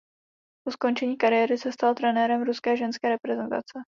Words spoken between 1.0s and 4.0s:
kariéry se stal trenérem ruské ženské reprezentace.